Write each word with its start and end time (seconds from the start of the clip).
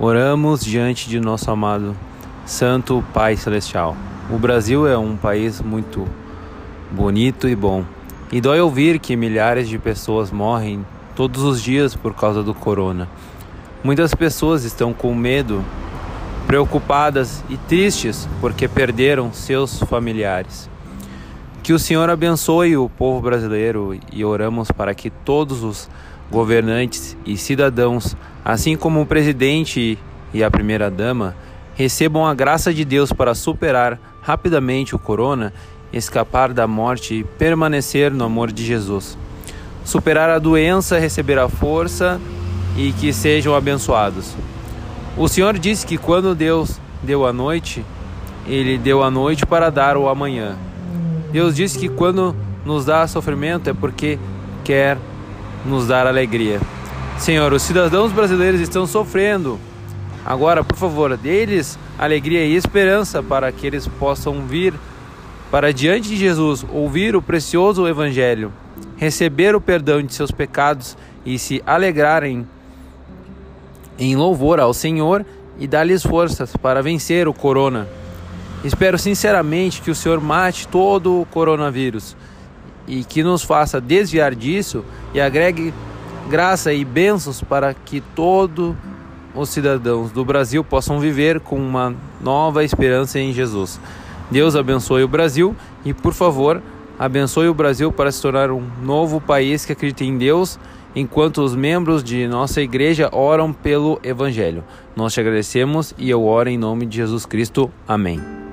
Oramos 0.00 0.64
diante 0.64 1.08
de 1.08 1.18
nosso 1.18 1.50
amado 1.50 1.96
Santo 2.46 3.04
Pai 3.12 3.36
Celestial. 3.36 3.96
O 4.30 4.38
Brasil 4.38 4.86
é 4.86 4.96
um 4.96 5.16
país 5.16 5.60
muito 5.60 6.06
bonito 6.88 7.48
e 7.48 7.56
bom. 7.56 7.84
E 8.30 8.40
dói 8.40 8.60
ouvir 8.60 9.00
que 9.00 9.16
milhares 9.16 9.68
de 9.68 9.76
pessoas 9.76 10.30
morrem 10.30 10.86
todos 11.16 11.42
os 11.42 11.60
dias 11.60 11.96
por 11.96 12.14
causa 12.14 12.44
do 12.44 12.54
corona. 12.54 13.08
Muitas 13.82 14.14
pessoas 14.14 14.62
estão 14.62 14.94
com 14.94 15.12
medo, 15.16 15.64
preocupadas 16.46 17.42
e 17.50 17.56
tristes 17.56 18.28
porque 18.40 18.68
perderam 18.68 19.32
seus 19.32 19.80
familiares. 19.80 20.70
Que 21.60 21.72
o 21.72 21.78
Senhor 21.78 22.08
abençoe 22.08 22.76
o 22.76 22.88
povo 22.88 23.20
brasileiro 23.20 23.98
e 24.12 24.24
oramos 24.24 24.70
para 24.70 24.94
que 24.94 25.10
todos 25.10 25.64
os 25.64 25.90
governantes 26.30 27.16
e 27.24 27.36
cidadãos, 27.36 28.16
assim 28.44 28.76
como 28.76 29.00
o 29.00 29.06
presidente 29.06 29.98
e 30.32 30.44
a 30.44 30.50
primeira-dama, 30.50 31.34
recebam 31.74 32.26
a 32.26 32.34
graça 32.34 32.72
de 32.72 32.84
Deus 32.84 33.12
para 33.12 33.34
superar 33.34 33.98
rapidamente 34.20 34.94
o 34.94 34.98
corona, 34.98 35.52
escapar 35.92 36.52
da 36.52 36.66
morte 36.66 37.14
e 37.14 37.24
permanecer 37.24 38.10
no 38.10 38.24
amor 38.24 38.52
de 38.52 38.64
Jesus. 38.64 39.16
Superar 39.84 40.28
a 40.28 40.38
doença, 40.38 40.98
receber 40.98 41.38
a 41.38 41.48
força 41.48 42.20
e 42.76 42.92
que 42.92 43.12
sejam 43.12 43.54
abençoados. 43.54 44.34
O 45.16 45.28
Senhor 45.28 45.58
disse 45.58 45.86
que 45.86 45.96
quando 45.96 46.34
Deus 46.34 46.78
deu 47.02 47.26
a 47.26 47.32
noite, 47.32 47.84
ele 48.46 48.76
deu 48.76 49.02
a 49.02 49.10
noite 49.10 49.46
para 49.46 49.70
dar 49.70 49.96
o 49.96 50.08
amanhã. 50.08 50.56
Deus 51.32 51.56
disse 51.56 51.78
que 51.78 51.88
quando 51.88 52.34
nos 52.64 52.84
dá 52.84 53.06
sofrimento 53.06 53.70
é 53.70 53.72
porque 53.72 54.18
quer 54.64 54.98
nos 55.68 55.86
dar 55.86 56.06
alegria. 56.06 56.60
Senhor, 57.18 57.52
os 57.52 57.62
cidadãos 57.62 58.12
brasileiros 58.12 58.60
estão 58.60 58.86
sofrendo. 58.86 59.58
Agora, 60.24 60.62
por 60.62 60.76
favor, 60.76 61.16
dê-lhes 61.16 61.78
alegria 61.98 62.44
e 62.44 62.54
esperança 62.54 63.22
para 63.22 63.50
que 63.50 63.66
eles 63.66 63.86
possam 63.86 64.46
vir 64.46 64.74
para 65.50 65.72
diante 65.72 66.08
de 66.08 66.16
Jesus, 66.16 66.64
ouvir 66.72 67.16
o 67.16 67.22
precioso 67.22 67.88
Evangelho, 67.88 68.52
receber 68.96 69.54
o 69.54 69.60
perdão 69.60 70.02
de 70.02 70.12
seus 70.12 70.30
pecados 70.30 70.96
e 71.24 71.38
se 71.38 71.62
alegrarem 71.66 72.46
em 73.98 74.14
louvor 74.14 74.60
ao 74.60 74.74
Senhor 74.74 75.24
e 75.58 75.66
dar-lhes 75.66 76.02
forças 76.02 76.56
para 76.56 76.82
vencer 76.82 77.26
o 77.26 77.34
corona. 77.34 77.88
Espero 78.62 78.98
sinceramente 78.98 79.80
que 79.80 79.90
o 79.90 79.94
Senhor 79.94 80.20
mate 80.20 80.68
todo 80.68 81.20
o 81.20 81.26
coronavírus 81.26 82.16
e 82.88 83.04
que 83.04 83.22
nos 83.22 83.44
faça 83.44 83.80
desviar 83.80 84.34
disso 84.34 84.84
e 85.14 85.20
agregue 85.20 85.72
graça 86.28 86.72
e 86.72 86.84
bênçãos 86.84 87.42
para 87.42 87.72
que 87.74 88.00
todos 88.00 88.74
os 89.34 89.48
cidadãos 89.50 90.10
do 90.10 90.24
Brasil 90.24 90.64
possam 90.64 90.98
viver 90.98 91.38
com 91.40 91.56
uma 91.56 91.94
nova 92.20 92.64
esperança 92.64 93.18
em 93.18 93.32
Jesus. 93.32 93.80
Deus 94.30 94.56
abençoe 94.56 95.02
o 95.02 95.08
Brasil 95.08 95.54
e, 95.84 95.94
por 95.94 96.12
favor, 96.12 96.62
abençoe 96.98 97.48
o 97.48 97.54
Brasil 97.54 97.92
para 97.92 98.10
se 98.10 98.20
tornar 98.20 98.50
um 98.50 98.62
novo 98.82 99.20
país 99.20 99.64
que 99.64 99.72
acredita 99.72 100.04
em 100.04 100.18
Deus, 100.18 100.58
enquanto 100.94 101.42
os 101.42 101.54
membros 101.54 102.02
de 102.02 102.26
nossa 102.26 102.60
igreja 102.60 103.08
oram 103.12 103.52
pelo 103.52 104.00
Evangelho. 104.02 104.64
Nós 104.96 105.14
te 105.14 105.20
agradecemos 105.20 105.94
e 105.96 106.10
eu 106.10 106.24
oro 106.24 106.48
em 106.48 106.58
nome 106.58 106.84
de 106.84 106.96
Jesus 106.96 107.24
Cristo. 107.24 107.70
Amém. 107.86 108.47